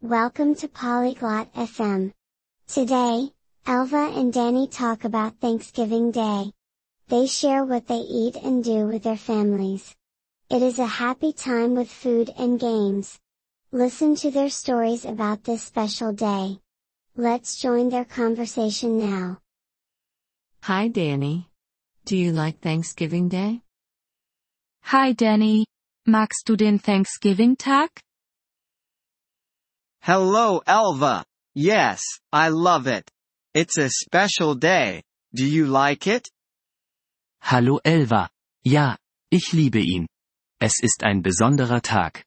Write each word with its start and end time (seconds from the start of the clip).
Welcome 0.00 0.54
to 0.54 0.68
Polyglot 0.68 1.52
FM. 1.54 2.12
Today, 2.68 3.32
Elva 3.66 4.12
and 4.14 4.32
Danny 4.32 4.68
talk 4.68 5.02
about 5.02 5.40
Thanksgiving 5.40 6.12
Day. 6.12 6.52
They 7.08 7.26
share 7.26 7.64
what 7.64 7.88
they 7.88 8.06
eat 8.06 8.36
and 8.36 8.62
do 8.62 8.86
with 8.86 9.02
their 9.02 9.16
families. 9.16 9.96
It 10.50 10.62
is 10.62 10.78
a 10.78 10.86
happy 10.86 11.32
time 11.32 11.74
with 11.74 11.90
food 11.90 12.30
and 12.38 12.60
games. 12.60 13.18
Listen 13.72 14.14
to 14.22 14.30
their 14.30 14.50
stories 14.50 15.04
about 15.04 15.42
this 15.42 15.64
special 15.64 16.12
day. 16.12 16.60
Let's 17.16 17.60
join 17.60 17.88
their 17.88 18.04
conversation 18.04 18.98
now. 18.98 19.40
Hi 20.62 20.86
Danny. 20.86 21.50
Do 22.04 22.16
you 22.16 22.30
like 22.30 22.60
Thanksgiving 22.60 23.28
Day? 23.28 23.62
Hi 24.82 25.10
Danny. 25.10 25.66
Magst 26.06 26.46
du 26.46 26.54
den 26.54 26.78
Thanksgiving-Tag? 26.78 27.90
Hello 30.00 30.62
Elva. 30.66 31.24
Yes, 31.54 32.00
I 32.32 32.48
love 32.48 32.86
it. 32.86 33.10
It's 33.54 33.78
a 33.78 33.90
special 33.90 34.54
day. 34.54 35.02
Do 35.34 35.44
you 35.44 35.66
like 35.66 36.06
it? 36.06 36.28
Hallo 37.40 37.80
Elva. 37.84 38.30
Ja, 38.64 38.96
ich 39.30 39.52
liebe 39.52 39.80
ihn. 39.80 40.06
Es 40.60 40.80
ist 40.82 41.02
ein 41.02 41.22
besonderer 41.22 41.82
Tag. 41.82 42.24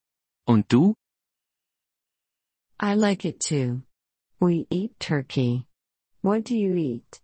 Und 0.47 0.67
du? 0.67 0.95
I 2.79 2.93
like 2.95 3.25
it 3.25 3.39
too. 3.39 3.83
We 4.39 4.65
eat 4.69 4.99
turkey. 4.99 5.65
What 6.21 6.43
do 6.45 6.55
you 6.55 6.75
eat? 6.75 7.21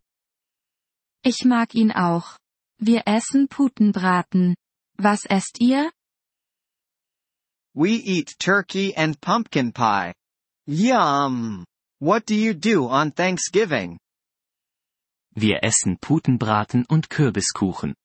Ich 1.23 1.45
mag 1.45 1.75
ihn 1.75 1.91
auch. 1.91 2.37
Wir 2.79 3.03
essen 3.05 3.47
Putenbraten. 3.47 4.55
Was 4.97 5.25
esst 5.25 5.59
ihr? 5.59 5.91
We 7.73 7.91
eat 7.91 8.35
turkey 8.39 8.95
and 8.95 9.19
pumpkin 9.19 9.71
pie. 9.71 10.13
Yum! 10.69 11.63
What 11.99 12.25
do 12.25 12.35
you 12.35 12.53
do 12.53 12.89
on 12.89 13.13
Thanksgiving? 13.13 13.99
Wir 15.33 15.63
essen 15.63 15.97
Putenbraten 15.97 16.85
und 16.89 17.09
Kürbiskuchen. 17.09 17.95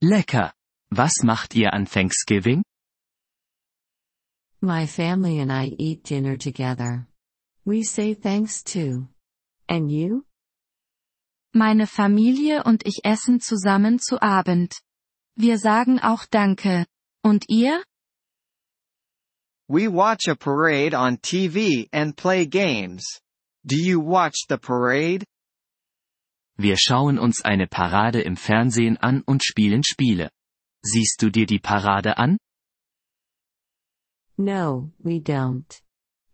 Lecker! 0.00 0.52
Was 0.92 1.24
macht 1.24 1.56
ihr 1.56 1.72
an 1.72 1.86
Thanksgiving? 1.86 2.62
My 4.60 4.86
family 4.86 5.40
and 5.40 5.50
I 5.50 5.74
eat 5.78 6.08
dinner 6.08 6.38
together. 6.38 7.08
We 7.64 7.82
say 7.82 8.14
thanks 8.14 8.62
too. 8.62 9.08
And 9.68 9.90
you? 9.90 10.24
Meine 11.52 11.88
Familie 11.88 12.62
und 12.62 12.86
ich 12.86 13.00
essen 13.04 13.40
zusammen 13.40 13.98
zu 13.98 14.22
Abend. 14.22 14.80
Wir 15.34 15.58
sagen 15.58 15.98
auch 15.98 16.24
Danke. 16.30 16.86
Und 17.24 17.46
ihr? 17.48 17.82
We 19.68 19.88
watch 19.88 20.28
a 20.28 20.36
parade 20.36 20.94
on 20.94 21.18
TV 21.18 21.88
and 21.92 22.16
play 22.16 22.46
games. 22.46 23.04
Do 23.64 23.76
you 23.76 24.00
watch 24.00 24.46
the 24.48 24.58
parade? 24.58 25.24
Wir 26.58 26.76
schauen 26.76 27.18
uns 27.18 27.42
eine 27.44 27.66
Parade 27.66 28.20
im 28.20 28.36
Fernsehen 28.36 28.96
an 28.98 29.22
und 29.26 29.42
spielen 29.42 29.82
Spiele. 29.82 30.30
Siehst 30.84 31.22
du 31.22 31.30
dir 31.30 31.46
die 31.46 31.58
Parade 31.58 32.18
an? 32.18 32.38
No, 34.36 34.90
we 34.98 35.20
don't. 35.20 35.80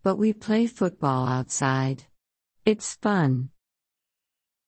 But 0.03 0.19
we 0.19 0.33
play 0.33 0.67
football 0.67 1.29
outside. 1.29 2.05
It's 2.65 2.97
fun. 2.97 3.51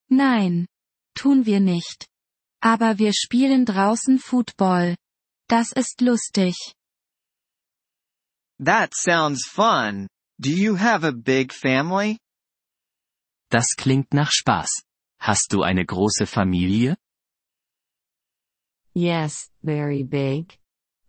Nein. 0.09 0.67
Tun 1.15 1.45
wir 1.45 1.59
nicht. 1.59 2.07
Aber 2.61 2.99
wir 2.99 3.13
spielen 3.13 3.65
draußen 3.65 4.19
Football. 4.19 4.95
Das 5.47 5.71
ist 5.71 6.01
lustig. 6.01 6.55
That 8.61 8.93
sounds 8.93 9.41
fun. 9.47 10.07
Do 10.39 10.51
you 10.51 10.75
have 10.75 11.03
a 11.03 11.11
big 11.11 11.51
family? 11.51 12.19
Das 13.49 13.75
klingt 13.75 14.13
nach 14.13 14.29
Spaß. 14.31 14.83
Hast 15.19 15.51
du 15.51 15.63
eine 15.63 15.83
große 15.83 16.27
Familie? 16.27 16.95
Yes, 18.93 19.49
very 19.63 20.03
big. 20.03 20.59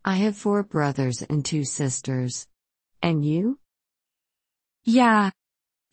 I 0.02 0.16
have 0.16 0.34
four 0.34 0.62
brothers 0.64 1.22
and 1.28 1.44
two 1.44 1.64
sisters. 1.64 2.46
And 3.02 3.22
you? 3.22 3.58
Ja. 4.84 5.30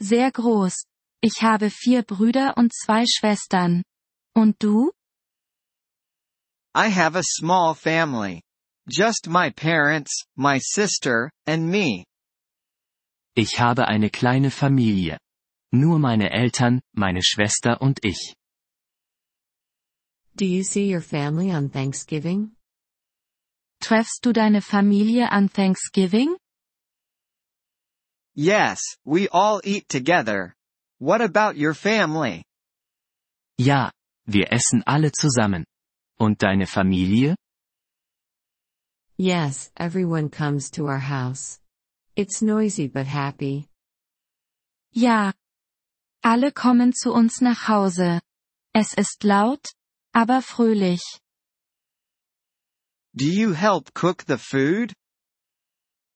Sehr 0.01 0.31
groß. 0.31 0.85
Ich 1.21 1.41
habe 1.41 1.69
vier 1.69 2.03
Brüder 2.03 2.55
und 2.55 2.71
zwei 2.73 3.03
Schwestern. 3.05 3.83
Und 4.33 4.55
du? 4.63 4.93
I 6.73 6.87
have 6.87 7.17
a 7.17 7.23
small 7.23 7.75
family. 7.75 8.43
Just 8.89 9.29
my 9.29 9.51
parents, 9.51 10.25
my 10.35 10.57
sister, 10.57 11.29
and 11.45 11.69
me. 11.69 12.05
Ich 13.35 13.59
habe 13.59 13.87
eine 13.87 14.09
kleine 14.09 14.49
Familie. 14.49 15.19
Nur 15.71 15.99
meine 15.99 16.31
Eltern, 16.31 16.81
meine 16.95 17.21
Schwester 17.21 17.79
und 17.81 17.99
ich. 18.03 18.33
Do 20.35 20.45
you 20.45 20.63
see 20.63 20.91
your 20.91 21.01
family 21.01 21.51
on 21.51 21.69
Thanksgiving? 21.69 22.55
Treffst 23.79 24.25
du 24.25 24.33
deine 24.33 24.61
Familie 24.61 25.31
an 25.31 25.49
Thanksgiving? 25.49 26.35
Yes, 28.35 28.81
we 29.05 29.29
all 29.31 29.61
eat 29.63 29.87
together. 29.87 30.55
What 30.99 31.21
about 31.21 31.55
your 31.55 31.75
family? 31.75 32.43
Ja, 33.59 33.91
wir 34.25 34.51
essen 34.51 34.81
alle 34.87 35.11
zusammen. 35.11 35.65
Und 36.17 36.41
deine 36.41 36.65
Familie? 36.65 37.35
Yes, 39.19 39.69
everyone 39.75 40.29
comes 40.29 40.71
to 40.71 40.87
our 40.87 40.97
house. 40.97 41.59
It's 42.15 42.41
noisy 42.41 42.87
but 42.87 43.05
happy. 43.05 43.67
Ja. 44.93 45.33
Alle 46.23 46.53
kommen 46.53 46.93
zu 46.93 47.11
uns 47.11 47.41
nach 47.41 47.67
Hause. 47.67 48.21
Es 48.73 48.93
ist 48.93 49.25
laut, 49.25 49.73
aber 50.13 50.41
fröhlich. 50.41 51.01
Do 53.13 53.25
you 53.25 53.51
help 53.51 53.93
cook 53.93 54.23
the 54.25 54.37
food? 54.37 54.93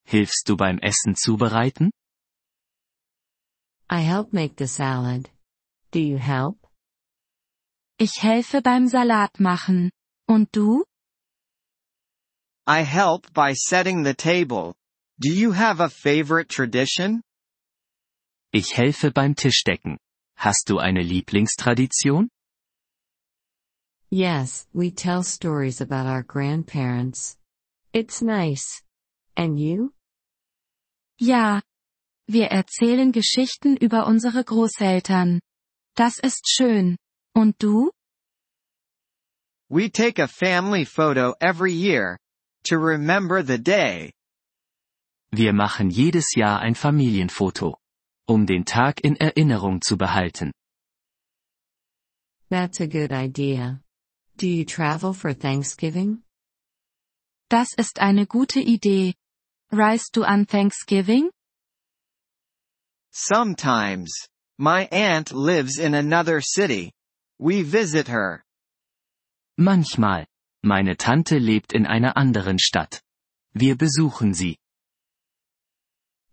Hilfst 0.06 0.47
du 0.47 0.56
beim 0.56 0.80
Essen 0.80 1.18
zubereiten? 1.18 1.91
I 3.91 4.00
help 4.00 4.31
make 4.31 4.53
the 4.58 4.68
salad. 4.68 5.30
Do 5.91 6.00
you 6.00 6.18
help? 6.18 6.56
Ich 8.00 8.24
helfe 8.24 8.62
beim 8.62 8.88
Salat 8.88 9.41
machen. 9.41 9.91
Und 10.25 10.56
du? 10.56 10.85
I 12.66 12.81
help 12.84 13.34
by 13.34 13.51
setting 13.53 14.03
the 14.03 14.13
table. 14.13 14.74
Do 15.19 15.29
you 15.29 15.51
have 15.51 15.81
a 15.81 15.90
favorite 15.90 16.47
tradition? 16.47 17.22
Ich 18.53 18.72
helfe 18.72 19.12
beim 19.12 19.35
Tischdecken. 19.35 19.97
Hast 20.38 20.68
du 20.68 20.79
eine 20.79 21.02
Lieblingstradition? 21.03 22.29
Yes, 24.09 24.66
we 24.73 24.91
tell 24.91 25.23
stories 25.23 25.81
about 25.81 26.06
our 26.06 26.23
grandparents. 26.23 27.35
It's 27.91 28.22
nice. 28.22 28.81
And 29.35 29.59
you? 29.59 29.91
Ja. 31.19 31.62
Wir 32.29 32.47
erzählen 32.47 33.12
Geschichten 33.12 33.75
über 33.75 34.07
unsere 34.07 34.41
Großeltern. 34.44 35.41
Das 35.96 36.18
ist 36.19 36.47
schön. 36.47 36.96
Und 37.35 37.56
du? 37.59 37.91
We 39.69 39.90
take 39.90 40.19
a 40.19 40.28
family 40.28 40.85
photo 40.85 41.34
every 41.41 41.73
year. 41.73 42.18
To 42.66 42.78
remember 42.78 43.44
the 43.44 43.57
day. 43.57 44.13
Wir 45.31 45.53
machen 45.53 45.90
jedes 45.90 46.35
Jahr 46.35 46.59
ein 46.62 46.75
Familienfoto. 46.75 47.78
Um 48.28 48.46
den 48.46 48.63
Tag 48.63 49.01
in 49.03 49.18
Erinnerung 49.18 49.81
zu 49.81 49.97
behalten. 49.97 50.51
That's 52.50 52.79
a 52.79 52.88
good 52.88 53.12
idea. 53.12 53.81
Do 54.38 54.47
you 54.47 54.63
travel 54.63 55.13
for 55.13 55.34
Thanksgiving? 55.34 56.23
Das 57.50 57.73
ist 57.78 58.00
eine 58.00 58.25
gute 58.25 58.62
Idee. 58.62 59.16
Reist 59.72 60.16
du 60.16 60.23
an 60.23 60.46
Thanksgiving? 60.46 61.29
Sometimes. 63.12 64.28
My 64.58 64.87
aunt 64.91 65.32
lives 65.32 65.78
in 65.78 65.93
another 65.96 66.41
city. 66.41 66.91
We 67.40 67.64
visit 67.64 68.08
her. 68.08 68.43
Manchmal. 69.59 70.26
Meine 70.65 70.95
Tante 70.95 71.39
lebt 71.39 71.73
in 71.73 71.85
einer 71.85 72.15
anderen 72.15 72.57
Stadt. 72.57 73.03
Wir 73.53 73.77
besuchen 73.77 74.33
sie. 74.33 74.57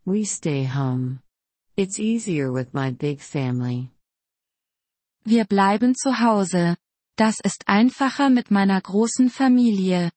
We 0.04 0.24
stay 0.24 0.68
home. 0.68 1.20
It's 1.76 1.98
easier 1.98 2.52
with 2.52 2.72
my 2.72 2.92
big 2.92 3.20
family. 3.20 3.90
Wir 5.24 5.44
bleiben 5.44 5.96
zu 5.96 6.20
Hause. 6.20 6.76
Das 7.16 7.40
ist 7.40 7.66
einfacher 7.66 8.30
mit 8.30 8.52
meiner 8.52 8.80
großen 8.80 9.30
Familie. 9.30 10.12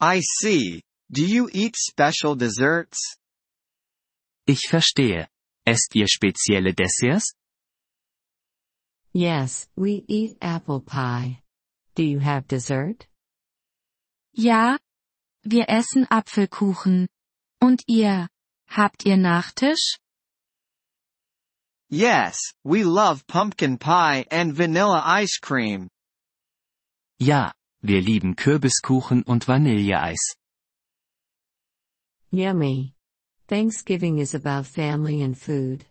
I 0.00 0.20
see. 0.22 0.82
Do 1.10 1.22
you 1.22 1.48
eat 1.52 1.76
special 1.76 2.36
desserts? 2.36 3.18
Ich 4.46 4.68
verstehe. 4.68 5.28
Esst 5.66 5.94
ihr 5.94 6.06
spezielle 6.06 6.72
Desserts? 6.72 7.34
Yes, 9.12 9.68
we 9.76 10.04
eat 10.06 10.36
apple 10.40 10.80
pie. 10.80 11.41
Do 11.94 12.02
you 12.02 12.20
have 12.20 12.46
dessert? 12.46 13.06
Ja. 14.32 14.78
Wir 15.44 15.68
essen 15.68 16.06
Apfelkuchen. 16.10 17.08
Und 17.60 17.82
ihr? 17.86 18.28
Habt 18.68 19.04
ihr 19.04 19.16
Nachtisch? 19.16 19.98
Yes, 21.90 22.38
we 22.64 22.84
love 22.84 23.26
pumpkin 23.26 23.76
pie 23.76 24.24
and 24.30 24.56
vanilla 24.56 25.02
ice 25.04 25.38
cream. 25.38 25.90
Ja, 27.18 27.52
wir 27.82 28.00
lieben 28.00 28.34
Kürbiskuchen 28.34 29.22
und 29.24 29.46
Vanilleeis. 29.46 30.36
Yummy. 32.30 32.94
Thanksgiving 33.46 34.18
is 34.18 34.34
about 34.34 34.64
family 34.66 35.22
and 35.22 35.36
food. 35.36 35.84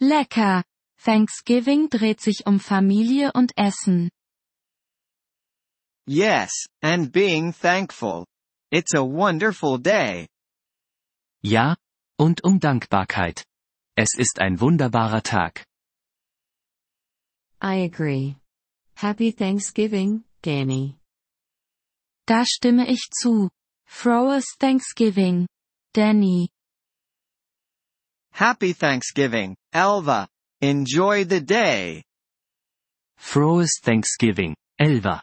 Lecker! 0.00 0.64
Thanksgiving 0.98 1.88
dreht 1.88 2.20
sich 2.20 2.46
um 2.46 2.58
Familie 2.58 3.30
und 3.32 3.52
Essen. 3.56 4.10
Yes, 6.06 6.50
and 6.82 7.10
being 7.10 7.52
thankful. 7.52 8.26
It's 8.70 8.94
a 8.94 9.04
wonderful 9.04 9.78
day. 9.78 10.28
Ja, 11.42 11.76
und 12.18 12.44
um 12.44 12.58
Dankbarkeit. 12.60 13.44
Es 13.96 14.14
ist 14.18 14.40
ein 14.40 14.60
wunderbarer 14.60 15.22
Tag. 15.22 15.64
I 17.62 17.84
agree. 17.84 18.36
Happy 18.96 19.32
Thanksgiving, 19.32 20.24
Danny. 20.42 20.98
Da 22.26 22.44
stimme 22.44 22.86
ich 22.88 23.08
zu. 23.10 23.48
Frohes 23.86 24.56
Thanksgiving. 24.58 25.46
Danny. 25.94 26.48
Happy 28.32 28.74
Thanksgiving, 28.74 29.56
Elva. 29.72 30.28
Enjoy 30.60 31.24
the 31.24 31.40
day. 31.40 32.02
Frohes 33.16 33.80
Thanksgiving, 33.80 34.54
Elva. 34.78 35.22